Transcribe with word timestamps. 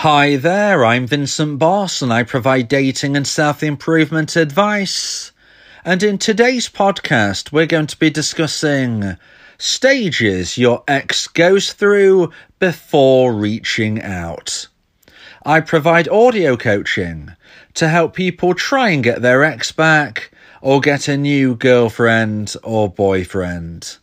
Hi 0.00 0.36
there, 0.36 0.82
I'm 0.82 1.06
Vincent 1.06 1.58
Boss 1.58 2.00
and 2.00 2.10
I 2.10 2.22
provide 2.22 2.68
dating 2.68 3.18
and 3.18 3.26
self 3.26 3.62
improvement 3.62 4.34
advice. 4.34 5.30
And 5.84 6.02
in 6.02 6.16
today's 6.16 6.70
podcast, 6.70 7.52
we're 7.52 7.66
going 7.66 7.86
to 7.88 7.98
be 7.98 8.08
discussing 8.08 9.18
stages 9.58 10.56
your 10.56 10.84
ex 10.88 11.28
goes 11.28 11.74
through 11.74 12.32
before 12.58 13.34
reaching 13.34 14.00
out. 14.00 14.68
I 15.44 15.60
provide 15.60 16.08
audio 16.08 16.56
coaching 16.56 17.32
to 17.74 17.86
help 17.86 18.14
people 18.14 18.54
try 18.54 18.88
and 18.88 19.04
get 19.04 19.20
their 19.20 19.44
ex 19.44 19.70
back 19.70 20.30
or 20.62 20.80
get 20.80 21.08
a 21.08 21.18
new 21.18 21.54
girlfriend 21.54 22.56
or 22.62 22.88
boyfriend. 22.88 23.98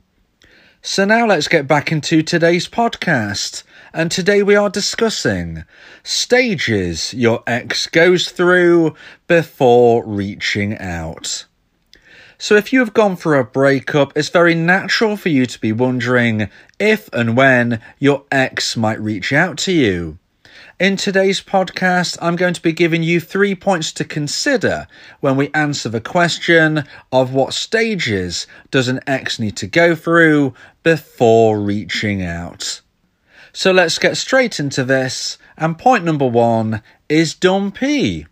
So 0.80 1.04
now 1.04 1.26
let's 1.26 1.46
get 1.46 1.68
back 1.68 1.92
into 1.92 2.22
today's 2.22 2.66
podcast. 2.66 3.64
And 3.92 4.10
today 4.10 4.42
we 4.42 4.56
are 4.56 4.70
discussing 4.70 5.64
stages 6.02 7.12
your 7.12 7.42
ex 7.46 7.86
goes 7.86 8.30
through 8.30 8.94
before 9.26 10.06
reaching 10.06 10.78
out. 10.78 11.44
So, 12.42 12.56
if 12.56 12.72
you 12.72 12.80
have 12.80 12.92
gone 12.92 13.14
through 13.14 13.38
a 13.38 13.44
breakup, 13.44 14.14
it's 14.16 14.28
very 14.28 14.56
natural 14.56 15.16
for 15.16 15.28
you 15.28 15.46
to 15.46 15.60
be 15.60 15.70
wondering 15.70 16.50
if 16.80 17.08
and 17.12 17.36
when 17.36 17.80
your 18.00 18.24
ex 18.32 18.76
might 18.76 19.00
reach 19.00 19.32
out 19.32 19.56
to 19.58 19.72
you. 19.72 20.18
In 20.80 20.96
today's 20.96 21.40
podcast, 21.40 22.18
I'm 22.20 22.34
going 22.34 22.54
to 22.54 22.60
be 22.60 22.72
giving 22.72 23.04
you 23.04 23.20
three 23.20 23.54
points 23.54 23.92
to 23.92 24.04
consider 24.04 24.88
when 25.20 25.36
we 25.36 25.52
answer 25.54 25.88
the 25.88 26.00
question 26.00 26.82
of 27.12 27.32
what 27.32 27.54
stages 27.54 28.48
does 28.72 28.88
an 28.88 28.98
ex 29.06 29.38
need 29.38 29.56
to 29.58 29.68
go 29.68 29.94
through 29.94 30.52
before 30.82 31.60
reaching 31.60 32.24
out. 32.24 32.80
So 33.52 33.70
let's 33.70 34.00
get 34.00 34.16
straight 34.16 34.58
into 34.58 34.82
this. 34.82 35.38
And 35.56 35.78
point 35.78 36.02
number 36.02 36.26
one 36.26 36.82
is 37.08 37.34
dumpee. 37.34 38.26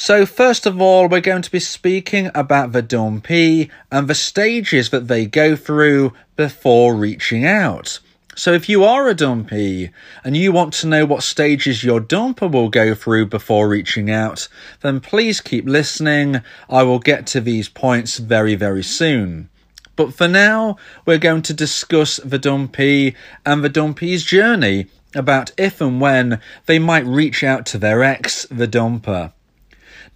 So, 0.00 0.26
first 0.26 0.64
of 0.64 0.80
all, 0.80 1.08
we're 1.08 1.20
going 1.20 1.42
to 1.42 1.50
be 1.50 1.58
speaking 1.58 2.30
about 2.32 2.70
the 2.70 2.82
dumpee 2.82 3.68
and 3.90 4.06
the 4.06 4.14
stages 4.14 4.90
that 4.90 5.08
they 5.08 5.26
go 5.26 5.56
through 5.56 6.12
before 6.36 6.94
reaching 6.94 7.44
out. 7.44 7.98
So, 8.36 8.52
if 8.52 8.68
you 8.68 8.84
are 8.84 9.08
a 9.08 9.14
dumpee 9.14 9.90
and 10.22 10.36
you 10.36 10.52
want 10.52 10.72
to 10.74 10.86
know 10.86 11.04
what 11.04 11.24
stages 11.24 11.82
your 11.82 12.00
dumper 12.00 12.48
will 12.48 12.68
go 12.68 12.94
through 12.94 13.26
before 13.26 13.68
reaching 13.68 14.08
out, 14.08 14.46
then 14.82 15.00
please 15.00 15.40
keep 15.40 15.66
listening. 15.66 16.42
I 16.70 16.84
will 16.84 17.00
get 17.00 17.26
to 17.28 17.40
these 17.40 17.68
points 17.68 18.18
very, 18.18 18.54
very 18.54 18.84
soon. 18.84 19.50
But 19.96 20.14
for 20.14 20.28
now, 20.28 20.76
we're 21.06 21.18
going 21.18 21.42
to 21.42 21.52
discuss 21.52 22.18
the 22.18 22.38
dumpee 22.38 23.16
and 23.44 23.64
the 23.64 23.68
dumpee's 23.68 24.22
journey 24.22 24.86
about 25.16 25.50
if 25.58 25.80
and 25.80 26.00
when 26.00 26.40
they 26.66 26.78
might 26.78 27.04
reach 27.04 27.42
out 27.42 27.66
to 27.66 27.78
their 27.78 28.04
ex, 28.04 28.46
the 28.48 28.68
dumper. 28.68 29.32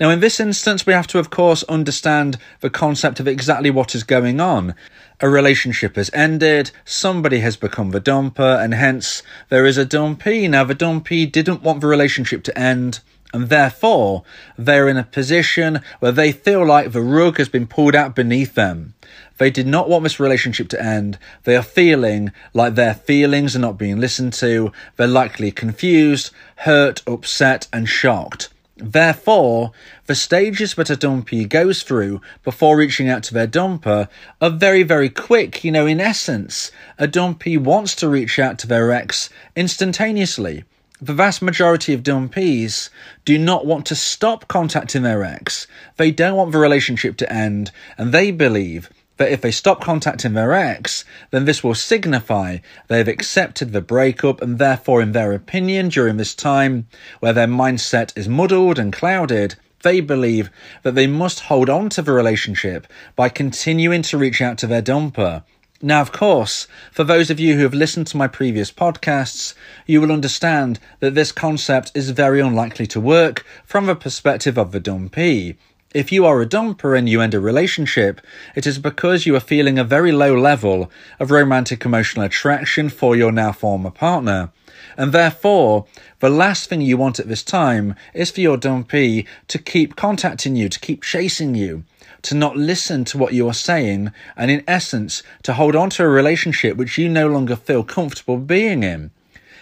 Now, 0.00 0.10
in 0.10 0.20
this 0.20 0.40
instance, 0.40 0.86
we 0.86 0.92
have 0.92 1.06
to, 1.08 1.18
of 1.18 1.30
course, 1.30 1.62
understand 1.64 2.38
the 2.60 2.70
concept 2.70 3.20
of 3.20 3.28
exactly 3.28 3.70
what 3.70 3.94
is 3.94 4.04
going 4.04 4.40
on. 4.40 4.74
A 5.20 5.28
relationship 5.28 5.96
has 5.96 6.10
ended, 6.12 6.72
somebody 6.84 7.40
has 7.40 7.56
become 7.56 7.90
the 7.90 8.00
dumper, 8.00 8.62
and 8.62 8.74
hence 8.74 9.22
there 9.48 9.66
is 9.66 9.78
a 9.78 9.84
dumpee. 9.84 10.48
Now, 10.48 10.64
the 10.64 10.74
dumpee 10.74 11.26
didn't 11.26 11.62
want 11.62 11.80
the 11.80 11.86
relationship 11.86 12.42
to 12.44 12.58
end, 12.58 13.00
and 13.32 13.48
therefore 13.48 14.24
they're 14.58 14.88
in 14.88 14.96
a 14.96 15.04
position 15.04 15.80
where 16.00 16.12
they 16.12 16.32
feel 16.32 16.64
like 16.66 16.92
the 16.92 17.02
rug 17.02 17.38
has 17.38 17.48
been 17.48 17.66
pulled 17.66 17.94
out 17.94 18.14
beneath 18.14 18.54
them. 18.54 18.94
They 19.38 19.50
did 19.50 19.66
not 19.66 19.88
want 19.88 20.02
this 20.04 20.20
relationship 20.20 20.68
to 20.68 20.82
end. 20.82 21.18
They 21.44 21.56
are 21.56 21.62
feeling 21.62 22.32
like 22.52 22.74
their 22.74 22.94
feelings 22.94 23.56
are 23.56 23.60
not 23.60 23.78
being 23.78 24.00
listened 24.00 24.32
to. 24.34 24.72
They're 24.96 25.06
likely 25.06 25.50
confused, 25.50 26.30
hurt, 26.56 27.02
upset, 27.06 27.68
and 27.72 27.88
shocked. 27.88 28.48
Therefore, 28.84 29.72
the 30.06 30.14
stages 30.14 30.74
that 30.74 30.90
a 30.90 30.96
dumpee 30.96 31.44
goes 31.44 31.84
through 31.84 32.20
before 32.42 32.76
reaching 32.76 33.08
out 33.08 33.22
to 33.24 33.34
their 33.34 33.46
dumper 33.46 34.08
are 34.40 34.50
very, 34.50 34.82
very 34.82 35.08
quick. 35.08 35.62
You 35.62 35.70
know, 35.70 35.86
in 35.86 36.00
essence, 36.00 36.72
a 36.98 37.06
dumpee 37.06 37.56
wants 37.56 37.94
to 37.96 38.08
reach 38.08 38.38
out 38.38 38.58
to 38.58 38.66
their 38.66 38.90
ex 38.90 39.30
instantaneously. 39.54 40.64
The 41.00 41.14
vast 41.14 41.42
majority 41.42 41.92
of 41.92 42.02
dumpees 42.02 42.88
do 43.24 43.38
not 43.38 43.66
want 43.66 43.86
to 43.86 43.94
stop 43.94 44.48
contacting 44.48 45.02
their 45.02 45.24
ex. 45.24 45.66
They 45.96 46.10
don't 46.10 46.36
want 46.36 46.52
the 46.52 46.58
relationship 46.58 47.16
to 47.18 47.32
end, 47.32 47.70
and 47.96 48.12
they 48.12 48.30
believe 48.30 48.90
that 49.16 49.30
if 49.30 49.40
they 49.40 49.50
stop 49.50 49.82
contacting 49.82 50.34
their 50.34 50.52
ex, 50.52 51.04
then 51.30 51.44
this 51.44 51.62
will 51.62 51.74
signify 51.74 52.58
they've 52.88 53.08
accepted 53.08 53.72
the 53.72 53.80
breakup 53.80 54.40
and 54.40 54.58
therefore, 54.58 55.02
in 55.02 55.12
their 55.12 55.32
opinion, 55.32 55.88
during 55.88 56.16
this 56.16 56.34
time 56.34 56.86
where 57.20 57.32
their 57.32 57.46
mindset 57.46 58.16
is 58.16 58.28
muddled 58.28 58.78
and 58.78 58.92
clouded, 58.92 59.56
they 59.82 60.00
believe 60.00 60.50
that 60.82 60.94
they 60.94 61.06
must 61.06 61.40
hold 61.40 61.68
on 61.68 61.88
to 61.90 62.02
the 62.02 62.12
relationship 62.12 62.86
by 63.16 63.28
continuing 63.28 64.02
to 64.02 64.18
reach 64.18 64.40
out 64.40 64.58
to 64.58 64.66
their 64.66 64.82
dumper. 64.82 65.42
Now, 65.84 66.00
of 66.00 66.12
course, 66.12 66.68
for 66.92 67.02
those 67.02 67.28
of 67.28 67.40
you 67.40 67.56
who 67.56 67.62
have 67.62 67.74
listened 67.74 68.06
to 68.08 68.16
my 68.16 68.28
previous 68.28 68.70
podcasts, 68.70 69.54
you 69.84 70.00
will 70.00 70.12
understand 70.12 70.78
that 71.00 71.16
this 71.16 71.32
concept 71.32 71.90
is 71.92 72.10
very 72.10 72.40
unlikely 72.40 72.86
to 72.88 73.00
work 73.00 73.44
from 73.64 73.86
the 73.86 73.96
perspective 73.96 74.56
of 74.56 74.70
the 74.70 74.78
dumpee. 74.78 75.56
If 75.94 76.10
you 76.10 76.24
are 76.24 76.40
a 76.40 76.46
dumper 76.46 76.96
and 76.96 77.06
you 77.06 77.20
end 77.20 77.34
a 77.34 77.40
relationship, 77.40 78.22
it 78.54 78.66
is 78.66 78.78
because 78.78 79.26
you 79.26 79.36
are 79.36 79.40
feeling 79.40 79.78
a 79.78 79.84
very 79.84 80.10
low 80.10 80.34
level 80.34 80.90
of 81.20 81.30
romantic 81.30 81.84
emotional 81.84 82.24
attraction 82.24 82.88
for 82.88 83.14
your 83.14 83.30
now 83.30 83.52
former 83.52 83.90
partner. 83.90 84.50
And 84.96 85.12
therefore, 85.12 85.84
the 86.20 86.30
last 86.30 86.70
thing 86.70 86.80
you 86.80 86.96
want 86.96 87.20
at 87.20 87.28
this 87.28 87.42
time 87.42 87.94
is 88.14 88.30
for 88.30 88.40
your 88.40 88.56
dumpee 88.56 89.26
to 89.48 89.58
keep 89.58 89.94
contacting 89.94 90.56
you, 90.56 90.70
to 90.70 90.80
keep 90.80 91.02
chasing 91.02 91.54
you, 91.54 91.84
to 92.22 92.34
not 92.34 92.56
listen 92.56 93.04
to 93.06 93.18
what 93.18 93.34
you 93.34 93.46
are 93.46 93.54
saying, 93.54 94.12
and 94.34 94.50
in 94.50 94.64
essence, 94.66 95.22
to 95.42 95.52
hold 95.52 95.76
on 95.76 95.90
to 95.90 96.04
a 96.04 96.08
relationship 96.08 96.78
which 96.78 96.96
you 96.96 97.06
no 97.06 97.28
longer 97.28 97.56
feel 97.56 97.84
comfortable 97.84 98.38
being 98.38 98.82
in. 98.82 99.10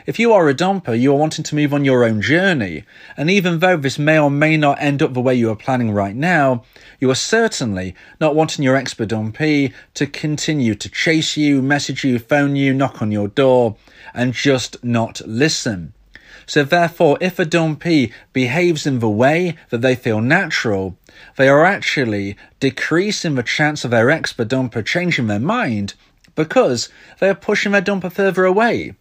If 0.06 0.19
you 0.19 0.33
are 0.33 0.49
a 0.49 0.55
dumper, 0.55 0.99
you 0.99 1.12
are 1.12 1.19
wanting 1.19 1.44
to 1.44 1.55
move 1.55 1.75
on 1.75 1.84
your 1.84 2.05
own 2.05 2.22
journey, 2.22 2.84
and 3.19 3.31
even 3.31 3.59
though 3.59 3.77
this 3.77 3.99
may 3.99 4.19
or 4.19 4.31
may 4.31 4.56
not 4.56 4.81
end 4.81 5.03
up 5.03 5.12
the 5.12 5.21
way 5.21 5.34
you 5.34 5.50
are 5.50 5.56
planning 5.56 5.91
right 5.91 6.16
now, 6.16 6.65
you 6.99 7.11
are 7.11 7.15
certainly 7.15 7.94
not 8.19 8.34
wanting 8.34 8.65
your 8.65 8.77
expert 8.77 9.09
dumpee 9.09 9.75
to 9.94 10.06
continue 10.06 10.75
to 10.75 10.89
chase 10.89 11.37
you, 11.37 11.60
message 11.60 12.03
you, 12.03 12.19
phone 12.19 12.56
you, 12.56 12.72
knock 12.72 13.03
on 13.03 13.12
your 13.12 13.28
door, 13.28 13.77
and 14.15 14.33
just 14.33 14.83
not 14.83 15.21
listen. 15.27 15.93
So 16.47 16.65
therefore, 16.65 17.19
if 17.21 17.39
a 17.39 17.44
dumpee 17.44 18.12
behaves 18.33 18.87
in 18.87 19.00
the 19.00 19.10
way 19.10 19.56
that 19.69 19.83
they 19.83 19.94
feel 19.94 20.22
natural, 20.22 20.97
they 21.37 21.49
are 21.49 21.65
actually 21.65 22.37
decreasing 22.59 23.34
the 23.34 23.43
chance 23.43 23.84
of 23.84 23.91
their 23.91 24.10
expert 24.10 24.49
dumper 24.49 24.84
changing 24.84 25.27
their 25.27 25.39
mind 25.39 25.93
because 26.34 26.89
they 27.19 27.28
are 27.28 27.34
pushing 27.34 27.72
their 27.72 27.83
dumper 27.83 28.10
further 28.10 28.47
away. 28.47 28.94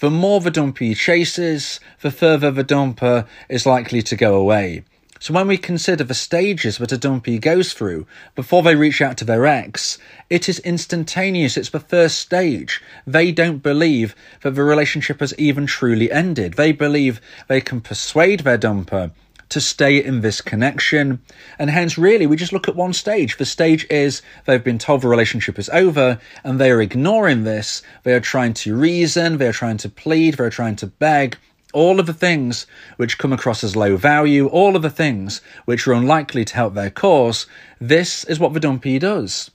The 0.00 0.10
more 0.10 0.40
the 0.40 0.50
dumpee 0.50 0.94
chases, 0.94 1.80
the 2.00 2.10
further 2.10 2.50
the 2.50 2.64
dumper 2.64 3.26
is 3.48 3.66
likely 3.66 4.02
to 4.02 4.16
go 4.16 4.36
away. 4.36 4.84
So 5.22 5.34
when 5.34 5.48
we 5.48 5.58
consider 5.58 6.02
the 6.02 6.14
stages 6.14 6.78
that 6.78 6.92
a 6.92 6.96
dumpee 6.96 7.38
goes 7.38 7.74
through 7.74 8.06
before 8.34 8.62
they 8.62 8.74
reach 8.74 9.02
out 9.02 9.18
to 9.18 9.24
their 9.26 9.44
ex, 9.44 9.98
it 10.30 10.48
is 10.48 10.60
instantaneous. 10.60 11.58
It's 11.58 11.68
the 11.68 11.78
first 11.78 12.18
stage. 12.18 12.80
They 13.06 13.30
don't 13.30 13.62
believe 13.62 14.16
that 14.40 14.54
the 14.54 14.62
relationship 14.62 15.20
has 15.20 15.34
even 15.36 15.66
truly 15.66 16.10
ended. 16.10 16.54
They 16.54 16.72
believe 16.72 17.20
they 17.48 17.60
can 17.60 17.82
persuade 17.82 18.40
their 18.40 18.56
dumper 18.56 19.10
to 19.50 19.60
stay 19.60 20.02
in 20.02 20.20
this 20.20 20.40
connection. 20.40 21.20
And 21.58 21.70
hence, 21.70 21.98
really, 21.98 22.26
we 22.26 22.36
just 22.36 22.52
look 22.52 22.68
at 22.68 22.76
one 22.76 22.92
stage. 22.92 23.36
The 23.36 23.44
stage 23.44 23.86
is 23.90 24.22
they've 24.46 24.62
been 24.64 24.78
told 24.78 25.02
the 25.02 25.08
relationship 25.08 25.58
is 25.58 25.68
over 25.70 26.18
and 26.42 26.58
they 26.58 26.70
are 26.70 26.80
ignoring 26.80 27.44
this. 27.44 27.82
They 28.02 28.14
are 28.14 28.20
trying 28.20 28.54
to 28.54 28.76
reason, 28.76 29.38
they 29.38 29.48
are 29.48 29.52
trying 29.52 29.78
to 29.78 29.88
plead, 29.88 30.34
they're 30.34 30.50
trying 30.50 30.76
to 30.76 30.86
beg. 30.86 31.36
All 31.72 32.00
of 32.00 32.06
the 32.06 32.14
things 32.14 32.66
which 32.96 33.18
come 33.18 33.32
across 33.32 33.62
as 33.62 33.76
low 33.76 33.96
value, 33.96 34.48
all 34.48 34.74
of 34.74 34.82
the 34.82 34.90
things 34.90 35.40
which 35.66 35.86
are 35.86 35.92
unlikely 35.92 36.44
to 36.46 36.54
help 36.54 36.74
their 36.74 36.90
cause, 36.90 37.46
this 37.80 38.24
is 38.24 38.40
what 38.40 38.54
the 38.54 38.60
dumpee 38.60 38.98
does. 38.98 39.50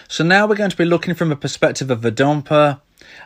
So 0.08 0.24
now 0.24 0.46
we're 0.46 0.56
going 0.56 0.70
to 0.70 0.78
be 0.78 0.86
looking 0.86 1.16
from 1.16 1.30
the 1.30 1.36
perspective 1.36 1.90
of 1.90 2.02
the 2.02 2.12
dumper 2.12 2.80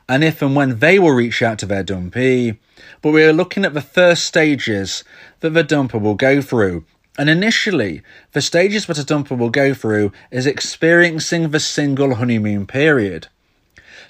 and 0.08 0.24
if 0.24 0.42
and 0.42 0.56
when 0.56 0.80
they 0.80 1.00
will 1.00 1.12
reach 1.12 1.42
out 1.42 1.60
to 1.60 1.66
their 1.66 1.84
dumpee, 1.84 2.58
but 3.02 3.12
we 3.12 3.24
are 3.24 3.34
looking 3.34 3.66
at 3.66 3.74
the 3.74 3.82
first 3.82 4.26
stages 4.26 5.04
that 5.40 5.52
the 5.52 5.64
dumper 5.64 6.00
will 6.00 6.16
go 6.16 6.42
through. 6.42 6.86
And 7.18 7.30
initially, 7.30 8.02
the 8.34 8.42
stages 8.42 8.86
that 8.88 8.98
a 8.98 9.04
dumper 9.04 9.38
will 9.38 9.50
go 9.50 9.74
through 9.74 10.12
is 10.32 10.46
experiencing 10.46 11.50
the 11.50 11.60
single 11.60 12.16
honeymoon 12.16 12.68
period. 12.68 13.28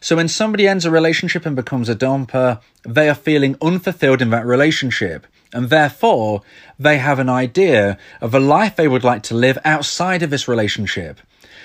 So 0.01 0.15
when 0.15 0.27
somebody 0.27 0.67
ends 0.67 0.85
a 0.85 0.91
relationship 0.91 1.45
and 1.45 1.55
becomes 1.55 1.89
a 1.89 1.95
dumper, 1.95 2.61
they 2.83 3.09
are 3.09 3.15
feeling 3.15 3.57
unfulfilled 3.61 4.21
in 4.21 4.31
that 4.31 4.45
relationship. 4.45 5.27
And 5.55 5.69
therefore, 5.69 6.41
they 6.77 6.97
have 6.97 7.17
an 7.17 7.29
idea 7.29 7.97
of 8.19 8.35
a 8.35 8.41
life 8.41 8.75
they 8.75 8.89
would 8.89 9.05
like 9.05 9.23
to 9.23 9.33
live 9.33 9.57
outside 9.63 10.21
of 10.21 10.29
this 10.29 10.49
relationship. 10.49 11.21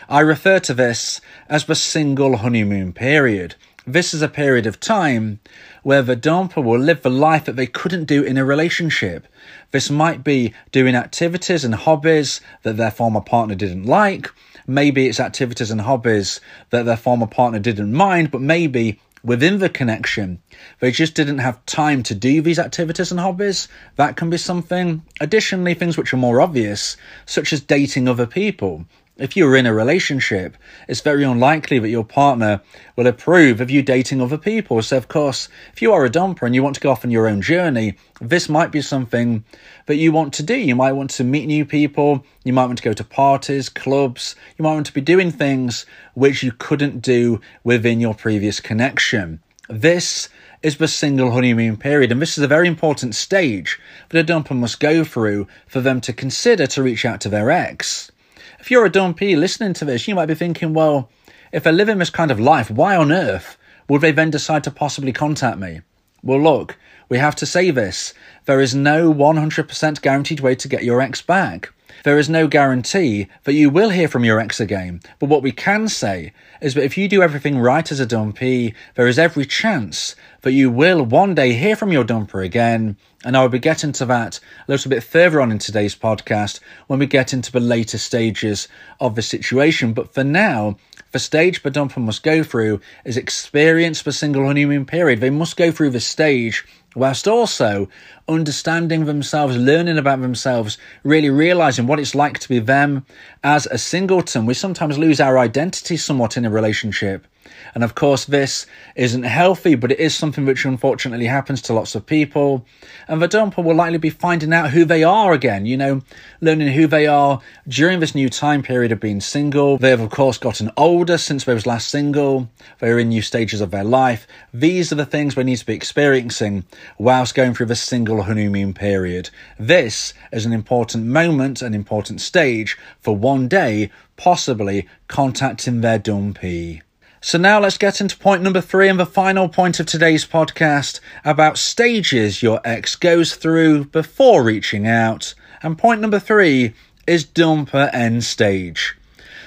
I 0.09 0.21
refer 0.21 0.61
to 0.61 0.75
this 0.75 1.21
as 1.49 1.65
the 1.65 1.75
single 1.75 2.37
honeymoon 2.37 2.93
period. 2.93 3.57
This 3.85 4.15
is 4.15 4.23
a 4.23 4.29
period 4.29 4.65
of 4.65 4.79
time 4.79 5.41
where 5.83 6.03
the 6.03 6.17
dumper 6.17 6.63
will 6.63 6.79
live 6.79 7.03
the 7.03 7.11
life 7.11 7.47
that 7.47 7.57
they 7.57 7.67
couldn't 7.67 8.05
do 8.05 8.23
in 8.23 8.39
a 8.39 8.45
relationship. 8.45 9.27
This 9.73 9.91
might 9.91 10.23
be 10.23 10.55
doing 10.71 10.95
activities 10.95 11.65
and 11.65 11.75
hobbies 11.75 12.41
that 12.63 12.77
their 12.77 12.93
former 12.93 13.21
partner 13.21 13.57
didn't 13.57 13.87
like. 13.87 14.31
Maybe 14.69 15.09
it's 15.09 15.19
activities 15.19 15.73
and 15.73 15.81
hobbies 15.81 16.41
that 16.71 16.85
their 16.85 16.97
former 16.97 17.27
partner 17.27 17.59
didn't 17.59 17.93
mind, 17.93 18.31
but 18.31 18.41
maybe 18.41 19.01
within 19.23 19.59
the 19.59 19.69
connection, 19.69 20.41
they 20.81 20.91
just 20.91 21.15
didn't 21.15 21.39
have 21.39 21.65
time 21.67 22.03
to 22.05 22.15
do 22.15 22.41
these 22.43 22.59
activities 22.59 23.11
and 23.11 23.21
hobbies. 23.21 23.69
That 23.97 24.17
can 24.17 24.31
be 24.31 24.39
something. 24.39 25.03
Additionally, 25.21 25.75
things 25.75 25.97
which 25.97 26.13
are 26.13 26.19
more 26.19 26.41
obvious, 26.41 26.97
such 27.27 27.53
as 27.53 27.61
dating 27.61 28.09
other 28.09 28.27
people. 28.27 28.87
If 29.21 29.37
you're 29.37 29.55
in 29.55 29.67
a 29.67 29.75
relationship, 29.75 30.57
it's 30.89 31.03
very 31.03 31.25
unlikely 31.25 31.79
that 31.79 31.91
your 31.91 32.07
partner 32.07 32.63
will 32.97 33.07
approve 33.07 33.61
of 33.61 33.71
you 33.71 33.83
dating 33.83 34.23
other 34.23 34.39
people. 34.39 34.81
So, 34.81 34.97
of 34.97 35.09
course, 35.09 35.51
if 35.75 35.83
you 35.83 35.93
are 35.93 36.07
a 36.07 36.11
dumper 36.11 36.47
and 36.47 36.55
you 36.55 36.63
want 36.63 36.77
to 36.77 36.81
go 36.81 36.91
off 36.91 37.05
on 37.05 37.11
your 37.11 37.29
own 37.29 37.43
journey, 37.43 37.99
this 38.19 38.49
might 38.49 38.73
be 38.73 38.81
something 38.81 39.45
that 39.85 39.97
you 39.97 40.11
want 40.11 40.33
to 40.35 40.43
do. 40.43 40.55
You 40.55 40.75
might 40.75 40.93
want 40.93 41.11
to 41.11 41.25
meet 41.25 41.45
new 41.45 41.67
people. 41.67 42.25
You 42.45 42.55
might 42.55 42.65
want 42.65 42.79
to 42.79 42.83
go 42.83 42.95
to 42.95 43.05
parties, 43.05 43.69
clubs. 43.69 44.37
You 44.57 44.63
might 44.63 44.73
want 44.73 44.87
to 44.87 44.95
be 44.95 45.03
doing 45.03 45.31
things 45.31 45.85
which 46.15 46.43
you 46.43 46.53
couldn't 46.53 47.03
do 47.03 47.43
within 47.63 48.01
your 48.01 48.15
previous 48.15 48.59
connection. 48.59 49.41
This 49.69 50.31
is 50.63 50.79
the 50.79 50.89
single 50.89 51.33
honeymoon 51.33 51.77
period, 51.77 52.11
and 52.11 52.23
this 52.23 52.39
is 52.39 52.45
a 52.45 52.49
very 52.49 52.69
important 52.69 53.15
stage 53.15 53.79
that 54.09 54.19
a 54.19 54.33
dumper 54.33 54.57
must 54.57 54.81
go 54.81 55.05
through 55.05 55.47
for 55.67 55.83
them 55.83 56.01
to 56.01 56.15
consider 56.15 56.67
to 56.69 56.83
reach 56.83 57.05
out 57.05 57.21
to 57.21 57.29
their 57.29 57.51
ex. 57.51 58.11
If 58.61 58.71
you're 58.71 58.85
a 58.85 58.91
dumpee 58.91 59.37
listening 59.37 59.73
to 59.75 59.87
this, 59.87 60.07
you 60.07 60.15
might 60.15 60.27
be 60.27 60.35
thinking, 60.35 60.75
well, 60.75 61.11
if 61.51 61.63
they're 61.63 61.73
living 61.73 61.97
this 61.97 62.11
kind 62.11 62.31
of 62.31 62.39
life, 62.39 62.71
why 62.71 62.95
on 62.95 63.11
earth 63.11 63.57
would 63.89 64.03
they 64.03 64.13
then 64.13 64.31
decide 64.31 64.65
to 64.65 64.71
possibly 64.71 65.13
contact 65.13 65.59
me? 65.59 65.81
Well, 66.23 66.43
look, 66.43 66.77
we 67.11 67.19
have 67.19 67.37
to 67.37 67.45
say 67.45 67.71
this. 67.71 68.15
There 68.47 68.61
is 68.61 68.75
no 68.75 69.13
100% 69.13 70.01
guaranteed 70.01 70.41
way 70.41 70.55
to 70.55 70.69
get 70.69 70.85
your 70.85 71.03
ex 71.03 71.21
back. 71.21 71.73
There 72.03 72.19
is 72.19 72.31
no 72.31 72.47
guarantee 72.47 73.27
that 73.45 73.53
you 73.53 73.69
will 73.69 73.91
hear 73.91 74.09
from 74.09 74.25
your 74.25 74.41
ex 74.41 74.59
again. 74.59 75.01
But 75.19 75.29
what 75.29 75.43
we 75.43 75.53
can 75.53 75.89
say 75.89 76.33
is 76.63 76.73
that 76.75 76.85
if 76.85 76.97
you 76.97 77.09
do 77.09 77.23
everything 77.23 77.59
right 77.59 77.91
as 77.93 78.01
a 78.01 78.07
dumpee, 78.07 78.75
there 78.95 79.07
is 79.07 79.19
every 79.19 79.45
chance 79.45 80.17
that 80.41 80.53
you 80.53 80.71
will 80.71 81.05
one 81.05 81.35
day 81.35 81.53
hear 81.53 81.77
from 81.77 81.93
your 81.93 82.05
dumper 82.05 82.43
again. 82.43 82.97
And 83.23 83.37
I 83.37 83.43
will 83.43 83.51
be 83.51 83.59
getting 83.59 83.93
to 83.93 84.07
that 84.07 84.41
a 84.67 84.71
little 84.71 84.89
bit 84.89 85.03
further 85.03 85.43
on 85.43 85.51
in 85.51 85.59
today's 85.59 85.95
podcast 85.95 86.61
when 86.87 86.99
we 86.99 87.07
get 87.07 87.35
into 87.35 87.53
the 87.53 87.61
later 87.61 87.99
stages 87.99 88.67
of 88.99 89.15
the 89.15 89.23
situation. 89.23 89.93
But 89.93 90.15
for 90.15 90.25
now, 90.25 90.77
the 91.13 91.19
stage 91.19 91.63
the 91.63 91.71
dumper 91.71 91.99
must 91.99 92.23
go 92.23 92.43
through 92.43 92.81
is 93.05 93.17
experience 93.17 94.01
the 94.01 94.13
single 94.13 94.47
honeymoon 94.47 94.87
period. 94.87 95.21
They 95.21 95.29
must 95.29 95.57
go 95.57 95.71
through 95.71 95.91
the 95.91 96.01
stage 96.01 96.65
whilst 96.95 97.29
also 97.29 97.89
understanding 98.29 99.05
themselves, 99.05 99.57
learning 99.57 99.99
about 99.99 100.21
themselves, 100.21 100.79
really 101.05 101.31
realizing 101.31 101.87
what 101.87 102.01
it's 102.01 102.15
like 102.15 102.39
to 102.41 102.49
be 102.49 102.59
them 102.59 103.05
as 103.43 103.67
a 103.67 103.79
singleton. 103.79 104.47
We 104.47 104.55
sometimes 104.55 104.99
lose 104.99 105.21
our 105.21 105.39
identity 105.39 105.97
somewhat 105.97 106.37
in 106.37 106.45
a 106.45 106.51
relationship. 106.51 107.27
And 107.75 107.85
of 107.85 107.95
course, 107.95 108.25
this 108.25 108.67
isn't 108.97 109.23
healthy, 109.23 109.75
but 109.75 109.93
it 109.93 110.01
is 110.01 110.15
something 110.15 110.45
which 110.45 110.65
unfortunately 110.65 111.27
happens 111.27 111.63
to 111.63 111.73
lots 111.73 111.95
of 111.95 112.07
people. 112.07 112.65
And 113.09 113.21
the 113.21 113.29
dumper 113.29 113.63
will 113.63 113.75
likely 113.75 113.99
be 113.99 114.11
finding 114.11 114.53
out 114.53 114.71
who 114.71 114.85
they 114.85 115.03
are 115.03 115.33
again, 115.33 115.67
you 115.67 115.77
know, 115.77 116.03
learning 116.41 116.73
who 116.73 116.87
they 116.87 117.07
are 117.07 117.41
during 117.69 118.01
this 118.01 118.15
new 118.15 118.29
time 118.29 118.63
period 118.63 118.93
of 118.93 119.01
being 119.01 119.21
single. 119.21 119.79
They 119.79 119.91
have, 119.91 120.01
of 120.01 120.11
course, 120.11 120.39
gotten 120.39 120.71
older 120.77 121.19
since 121.19 121.45
they 121.45 121.55
was 121.55 121.67
last 121.67 121.89
single. 121.89 122.49
They're 122.79 122.99
in 122.99 123.09
new 123.09 123.23
stages 123.23 123.61
of 123.61 123.71
their 123.71 123.85
life. 123.85 124.27
These 124.53 124.93
are 124.93 124.97
the 124.97 125.07
things 125.07 125.35
they 125.35 125.45
need 125.45 125.59
to 125.59 125.67
be 125.67 125.75
experiencing 125.75 126.65
whilst 126.99 127.35
going 127.35 127.55
through 127.55 127.67
the 127.67 127.77
single 127.77 128.23
honeymoon 128.23 128.75
period. 128.75 129.31
This 129.59 130.15
is 130.33 130.47
an 130.47 130.53
important 130.53 131.07
moment, 131.07 131.63
an 131.63 131.75
important 131.75 132.21
stage 132.21 132.77
for 133.01 133.17
one 133.17 133.49
day 133.49 133.91
possibly 134.17 134.87
contacting 135.09 135.81
their 135.81 135.99
dumpee. 135.99 136.83
So 137.23 137.37
now 137.37 137.61
let's 137.61 137.77
get 137.77 138.01
into 138.01 138.17
point 138.17 138.43
number 138.43 138.63
three 138.63 138.89
and 138.89 138.99
the 138.99 139.05
final 139.05 139.47
point 139.47 139.79
of 139.79 139.85
today's 139.85 140.25
podcast 140.25 141.01
about 141.23 141.59
stages 141.59 142.43
your 142.43 142.63
ex 142.65 142.97
goes 142.97 143.35
through 143.35 143.85
before 143.85 144.43
reaching 144.43 144.87
out. 144.87 145.35
And 145.63 145.77
point 145.77 146.01
number 146.01 146.19
three 146.19 146.73
is 147.07 147.25
dump 147.25 147.71
dumper 147.71 147.91
end 147.93 148.25
stage. 148.25 148.97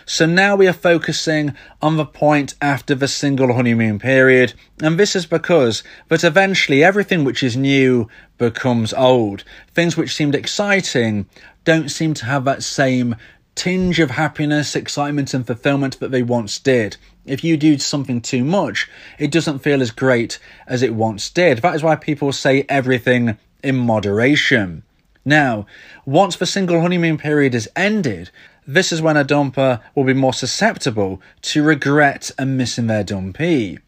So 0.06 0.28
now 0.28 0.56
we 0.56 0.68
are 0.68 0.74
focusing 0.74 1.56
on 1.82 1.98
the 1.98 2.06
point 2.06 2.54
after 2.62 2.94
the 2.94 3.08
single 3.08 3.54
honeymoon 3.54 3.98
period, 3.98 4.54
and 4.80 5.00
this 5.00 5.16
is 5.16 5.26
because 5.26 5.82
that 6.10 6.24
eventually 6.24 6.84
everything 6.84 7.24
which 7.24 7.42
is 7.42 7.58
new 7.58 8.08
becomes 8.38 8.94
old. 8.94 9.44
Things 9.74 9.98
which 9.98 10.14
seemed 10.14 10.36
exciting 10.36 11.26
don't 11.64 11.90
seem 11.90 12.14
to 12.16 12.26
have 12.26 12.46
that 12.46 12.62
same 12.62 13.16
tinge 13.56 14.00
of 14.00 14.12
happiness, 14.12 14.76
excitement, 14.76 15.34
and 15.34 15.48
fulfillment 15.48 16.00
that 16.00 16.12
they 16.12 16.22
once 16.22 16.60
did 16.60 16.98
if 17.26 17.44
you 17.44 17.58
do 17.58 17.78
something 17.78 18.22
too 18.22 18.44
much, 18.44 18.90
it 19.18 19.32
doesn't 19.32 19.60
feel 19.60 19.82
as 19.82 19.92
great 19.92 20.40
as 20.68 20.82
it 20.82 20.94
once 20.94 21.30
did. 21.30 21.60
That 21.60 21.76
is 21.76 21.84
why 21.84 21.96
people 21.96 22.32
say 22.32 22.66
everything 22.68 23.38
in 23.64 23.78
moderation. 23.78 24.84
Now, 25.26 25.66
once 26.06 26.36
the 26.36 26.46
single 26.46 26.82
honeymoon 26.82 27.18
period 27.18 27.56
is 27.56 27.70
ended, 27.76 28.30
this 28.68 28.92
is 28.92 29.02
when 29.02 29.18
a 29.18 29.24
dumper 29.24 29.82
will 29.96 30.04
be 30.04 30.14
more 30.14 30.34
susceptible 30.34 31.22
to 31.44 31.64
regret 31.64 32.32
and 32.38 32.58
missing 32.58 32.88
their 32.88 33.04
dumpee. 33.04 33.80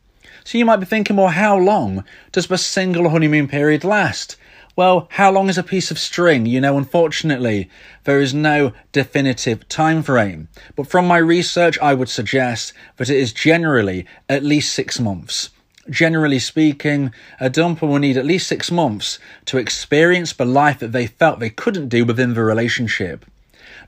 So 0.46 0.58
you 0.58 0.66
might 0.66 0.78
be 0.78 0.86
thinking, 0.86 1.18
well, 1.18 1.30
how 1.30 1.58
long 1.58 2.04
does 2.32 2.48
the 2.48 2.58
single 2.58 3.10
honeymoon 3.10 3.48
period 3.48 3.84
last? 3.84 4.38
Well, 4.76 5.08
how 5.12 5.32
long 5.32 5.48
is 5.48 5.58
a 5.58 5.64
piece 5.64 5.90
of 5.90 5.98
string? 5.98 6.46
You 6.46 6.60
know, 6.60 6.78
unfortunately, 6.78 7.70
there 8.04 8.20
is 8.20 8.34
no 8.34 8.74
definitive 8.92 9.68
time 9.70 10.04
frame. 10.04 10.50
But 10.76 10.88
from 10.88 11.08
my 11.08 11.18
research, 11.18 11.80
I 11.80 11.94
would 11.94 12.10
suggest 12.10 12.74
that 12.98 13.10
it 13.10 13.16
is 13.18 13.32
generally 13.32 14.06
at 14.28 14.44
least 14.44 14.74
six 14.74 15.00
months. 15.00 15.50
Generally 15.90 16.40
speaking, 16.40 17.12
a 17.40 17.50
dumper 17.50 17.88
will 17.88 18.00
need 18.00 18.18
at 18.18 18.26
least 18.26 18.48
six 18.48 18.70
months 18.70 19.18
to 19.46 19.58
experience 19.58 20.34
the 20.34 20.44
life 20.44 20.80
that 20.80 20.92
they 20.92 21.08
felt 21.08 21.40
they 21.40 21.50
couldn't 21.50 21.90
do 21.90 22.04
within 22.04 22.34
the 22.34 22.44
relationship. 22.44 23.26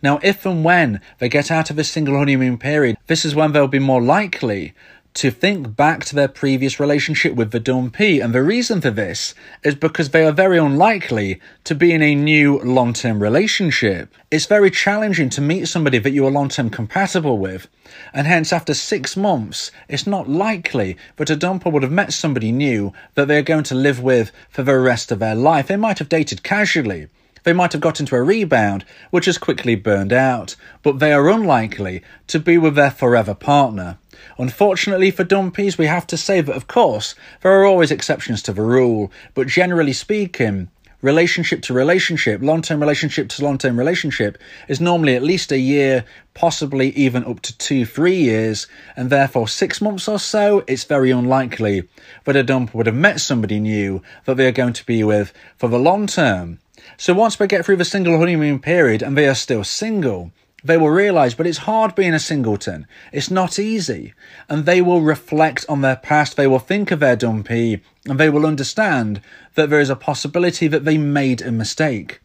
Now, 0.01 0.20
if 0.24 0.46
and 0.46 0.63
when 0.63 1.01
they 1.20 1.27
get 1.27 1.51
out 1.51 1.70
of 1.70 1.79
a 1.79 1.84
single 1.84 2.17
honeymoon 2.17 2.58
period, 2.60 2.98
this 3.08 3.25
is 3.25 3.36
when 3.36 3.51
they'll 3.51 3.67
be 3.67 3.79
more 3.79 4.01
likely 4.01 4.74
to 5.18 5.32
think 5.32 5.76
back 5.76 6.06
to 6.06 6.16
their 6.16 6.28
previous 6.28 6.80
relationship 6.80 7.34
with 7.34 7.50
the 7.50 7.60
dumpee. 7.60 8.20
And 8.20 8.36
the 8.36 8.44
reason 8.44 8.82
for 8.82 8.92
this 8.92 9.34
is 9.64 9.74
because 9.74 10.12
they 10.12 10.24
are 10.24 10.32
very 10.32 10.60
unlikely 10.60 11.42
to 11.64 11.74
be 11.74 11.92
in 11.92 12.04
a 12.04 12.14
new 12.14 12.60
long 12.60 12.94
term 12.94 13.20
relationship. 13.20 14.14
It's 14.30 14.46
very 14.46 14.70
challenging 14.70 15.30
to 15.32 15.42
meet 15.42 15.68
somebody 15.68 15.98
that 15.98 16.12
you 16.12 16.28
are 16.28 16.32
long 16.32 16.50
term 16.50 16.70
compatible 16.70 17.40
with. 17.40 17.68
And 18.14 18.28
hence, 18.28 18.54
after 18.54 18.76
six 18.76 19.18
months, 19.18 19.72
it's 19.90 20.06
not 20.06 20.30
likely 20.30 20.98
that 21.16 21.32
a 21.32 21.36
dumper 21.36 21.72
would 21.72 21.82
have 21.82 21.92
met 21.92 22.14
somebody 22.14 22.52
new 22.52 22.94
that 23.16 23.28
they're 23.28 23.42
going 23.42 23.64
to 23.64 23.76
live 23.76 24.00
with 24.00 24.32
for 24.52 24.62
the 24.62 24.78
rest 24.78 25.12
of 25.12 25.18
their 25.18 25.34
life. 25.34 25.68
They 25.68 25.78
might 25.78 25.98
have 25.98 26.10
dated 26.10 26.44
casually. 26.44 27.08
They 27.48 27.54
might 27.54 27.72
have 27.72 27.80
got 27.80 28.01
into 28.01 28.18
a 28.18 28.22
rebound, 28.22 28.84
which 29.10 29.24
has 29.24 29.38
quickly 29.38 29.75
burned 29.75 30.12
out, 30.12 30.58
but 30.84 31.00
they 31.00 31.13
are 31.13 31.30
unlikely 31.30 32.04
to 32.27 32.39
be 32.39 32.58
with 32.58 32.75
their 32.75 32.92
forever 32.92 33.34
partner. 33.34 34.00
Unfortunately 34.38 35.12
for 35.12 35.24
dumpees, 35.24 35.77
we 35.77 35.86
have 35.86 36.06
to 36.08 36.18
say 36.18 36.42
that, 36.42 36.58
of 36.58 36.68
course, 36.68 37.16
there 37.42 37.54
are 37.54 37.63
always 37.63 37.89
exceptions 37.89 38.42
to 38.42 38.51
the 38.51 38.63
rule, 38.63 39.13
but 39.34 39.48
generally 39.48 39.94
speaking, 39.94 40.68
relationship 41.01 41.62
to 41.62 41.74
relationship, 41.74 42.42
long 42.42 42.62
term 42.62 42.82
relationship 42.82 43.30
to 43.30 43.46
long 43.46 43.58
term 43.58 43.80
relationship, 43.80 44.38
is 44.68 44.82
normally 44.82 45.16
at 45.16 45.24
least 45.24 45.54
a 45.54 45.58
year, 45.58 46.04
possibly 46.34 46.89
even 46.98 47.24
up 47.24 47.39
to 47.39 47.58
two, 47.58 47.86
three 47.86 48.18
years, 48.18 48.68
and 48.98 49.10
therefore 49.10 49.48
six 49.48 49.80
months 49.80 50.10
or 50.10 50.20
so, 50.20 50.66
it's 50.68 50.84
very 50.84 51.12
unlikely 51.12 51.88
that 52.25 52.36
a 52.36 52.44
dump 52.44 52.75
would 52.75 52.88
have 52.88 52.96
met 52.96 53.22
somebody 53.22 53.62
new 53.62 54.01
that 54.25 54.36
they 54.36 54.48
are 54.48 54.51
going 54.51 54.74
to 54.74 54.86
be 54.86 55.01
with 55.01 55.32
for 55.56 55.70
the 55.70 55.80
long 55.80 56.08
term. 56.08 56.60
So 56.98 57.13
once 57.13 57.36
they 57.36 57.48
get 57.48 57.65
through 57.65 57.77
the 57.77 57.86
single 57.86 58.17
honeymoon 58.17 58.60
period 58.60 59.01
and 59.01 59.17
they 59.17 59.27
are 59.27 59.36
still 59.36 59.63
single, 59.63 60.31
they 60.63 60.77
will 60.77 60.89
realize, 60.89 61.36
but 61.36 61.48
it's 61.48 61.60
hard 61.60 61.96
being 61.96 62.13
a 62.13 62.19
singleton. 62.19 62.88
It's 63.12 63.31
not 63.31 63.60
easy. 63.60 64.13
And 64.50 64.65
they 64.65 64.81
will 64.81 65.01
reflect 65.01 65.65
on 65.69 65.81
their 65.81 65.96
past. 65.96 66.36
They 66.36 66.48
will 66.48 66.60
think 66.60 66.91
of 66.91 67.00
their 67.00 67.15
dumpee 67.15 67.81
and 68.05 68.19
they 68.19 68.29
will 68.29 68.46
understand 68.46 69.22
that 69.55 69.69
there 69.69 69.79
is 69.79 69.89
a 69.89 69.96
possibility 69.96 70.67
that 70.67 70.86
they 70.86 70.98
made 70.98 71.41
a 71.41 71.51
mistake. 71.51 72.22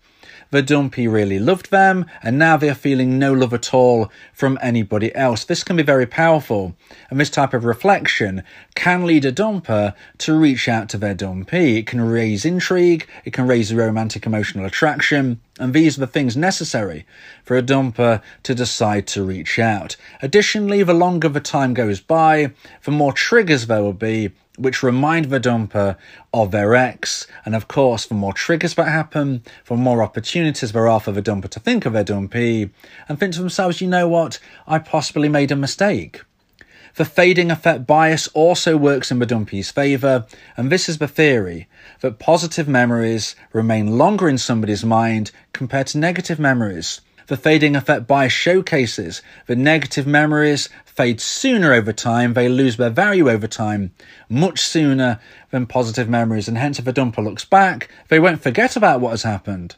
The 0.53 0.63
dumpee 0.63 1.09
really 1.09 1.39
loved 1.39 1.71
them, 1.71 2.05
and 2.23 2.39
now 2.39 2.59
they 2.59 2.69
are 2.69 2.75
feeling 2.75 3.19
no 3.19 3.33
love 3.33 3.55
at 3.55 3.73
all 3.73 4.13
from 4.35 4.59
anybody 4.61 5.13
else. 5.15 5.45
This 5.45 5.65
can 5.65 5.77
be 5.77 5.83
very 5.83 6.05
powerful, 6.05 6.77
and 7.09 7.19
this 7.19 7.31
type 7.31 7.55
of 7.55 7.65
reflection 7.65 8.43
can 8.75 9.07
lead 9.07 9.25
a 9.25 9.33
dumper 9.33 9.95
to 10.19 10.39
reach 10.39 10.69
out 10.69 10.91
to 10.91 10.99
their 10.99 11.15
dumpee. 11.15 11.79
It 11.79 11.87
can 11.87 12.03
raise 12.03 12.45
intrigue, 12.45 13.09
it 13.25 13.33
can 13.33 13.47
raise 13.47 13.73
romantic 13.73 14.27
emotional 14.27 14.67
attraction, 14.67 15.41
and 15.59 15.73
these 15.73 15.97
are 15.97 16.01
the 16.01 16.07
things 16.07 16.37
necessary 16.37 17.07
for 17.45 17.57
a 17.57 17.63
dumper 17.63 18.21
to 18.43 18.55
decide 18.55 19.07
to 19.07 19.25
reach 19.25 19.59
out. 19.59 19.97
Additionally, 20.21 20.83
the 20.83 20.93
longer 20.93 21.31
the 21.31 21.41
time 21.41 21.73
goes 21.73 22.01
by, 22.01 22.53
the 22.85 22.91
more 22.91 23.15
triggers 23.15 23.69
there 23.69 23.83
will 23.83 23.95
be 23.95 24.33
which 24.59 24.83
remind 24.83 25.27
the 25.27 25.41
dumper 25.41 25.97
of 26.33 26.51
their 26.51 26.75
ex. 26.75 27.27
And 27.45 27.55
of 27.55 27.69
course, 27.69 28.07
the 28.07 28.15
more 28.15 28.33
triggers 28.33 28.75
that 28.75 28.89
happen, 28.89 29.43
the 29.67 29.77
more 29.77 30.03
opportunities 30.03 30.73
there 30.73 30.89
are 30.89 31.01
for 31.01 31.13
the 31.13 31.23
dumper 31.23 31.49
to 31.49 31.61
think 31.61 31.87
of 31.87 31.93
their 31.93 32.05
dumpee 32.05 32.71
and 33.09 33.19
think 33.19 33.35
to 33.35 33.41
themselves, 33.41 33.81
you 33.81 33.89
know 33.89 34.09
what, 34.09 34.39
I 34.67 34.79
possibly 34.79 35.29
made 35.29 35.51
a 35.51 35.57
mistake. 35.57 36.23
The 36.97 37.07
fading 37.07 37.51
effect 37.51 37.87
bias 37.87 38.29
also 38.29 38.77
works 38.77 39.11
in 39.11 39.19
the 39.19 39.27
dumpee's 39.27 39.71
favour, 39.71 40.27
and 40.59 40.71
this 40.71 40.91
is 40.91 40.99
the 40.99 41.09
theory 41.09 41.67
that 42.01 42.19
positive 42.19 42.69
memories 42.69 43.35
remain 43.55 43.97
longer 43.97 44.29
in 44.29 44.37
somebody's 44.37 44.85
mind 44.85 45.31
compared 45.55 45.87
to 45.89 45.99
negative 45.99 46.39
memories. 46.39 47.01
The 47.33 47.39
fading 47.39 47.77
effect 47.77 48.07
bias 48.07 48.31
showcases 48.31 49.23
that 49.47 49.57
negative 49.57 50.07
memories 50.07 50.69
fade 50.85 51.19
sooner 51.19 51.73
over 51.73 51.91
time, 51.91 52.35
they 52.35 52.47
lose 52.47 52.77
their 52.77 52.91
value 52.91 53.31
over 53.31 53.47
time 53.47 53.93
much 54.29 54.61
sooner 54.61 55.19
than 55.51 55.65
positive 55.65 56.11
memories, 56.11 56.47
and 56.47 56.59
hence 56.59 56.79
if 56.79 56.87
a 56.87 56.93
dumper 56.93 57.25
looks 57.25 57.47
back, 57.47 57.89
they 58.09 58.21
won't 58.21 58.43
forget 58.43 58.77
about 58.77 59.01
what 59.01 59.13
has 59.13 59.23
happened. 59.23 59.77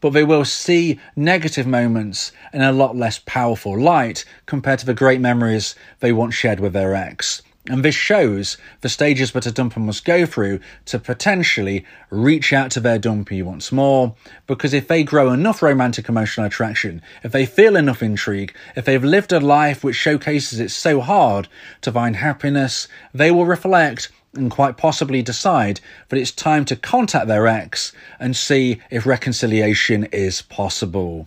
But 0.00 0.14
they 0.14 0.24
will 0.24 0.44
see 0.44 0.98
negative 1.14 1.64
moments 1.64 2.32
in 2.52 2.60
a 2.60 2.72
lot 2.72 2.96
less 2.96 3.20
powerful 3.24 3.80
light 3.80 4.24
compared 4.46 4.80
to 4.80 4.86
the 4.86 4.92
great 4.92 5.20
memories 5.20 5.76
they 6.00 6.10
once 6.10 6.34
shared 6.34 6.58
with 6.58 6.72
their 6.72 6.92
ex. 6.92 7.40
And 7.68 7.84
this 7.84 7.96
shows 7.96 8.56
the 8.80 8.88
stages 8.88 9.32
that 9.32 9.46
a 9.46 9.50
dumper 9.50 9.78
must 9.78 10.04
go 10.04 10.24
through 10.24 10.60
to 10.84 11.00
potentially 11.00 11.84
reach 12.10 12.52
out 12.52 12.70
to 12.72 12.80
their 12.80 12.98
dumpee 12.98 13.42
once 13.42 13.72
more. 13.72 14.14
Because 14.46 14.72
if 14.72 14.86
they 14.86 15.02
grow 15.02 15.32
enough 15.32 15.62
romantic 15.62 16.08
emotional 16.08 16.46
attraction, 16.46 17.02
if 17.24 17.32
they 17.32 17.44
feel 17.44 17.74
enough 17.74 18.04
intrigue, 18.04 18.54
if 18.76 18.84
they've 18.84 19.02
lived 19.02 19.32
a 19.32 19.40
life 19.40 19.82
which 19.82 19.96
showcases 19.96 20.60
it's 20.60 20.74
so 20.74 21.00
hard 21.00 21.48
to 21.80 21.90
find 21.90 22.16
happiness, 22.16 22.86
they 23.12 23.32
will 23.32 23.46
reflect 23.46 24.10
and 24.34 24.50
quite 24.50 24.76
possibly 24.76 25.22
decide 25.22 25.80
that 26.08 26.18
it's 26.18 26.30
time 26.30 26.64
to 26.66 26.76
contact 26.76 27.26
their 27.26 27.48
ex 27.48 27.92
and 28.20 28.36
see 28.36 28.80
if 28.90 29.06
reconciliation 29.06 30.04
is 30.12 30.42
possible. 30.42 31.26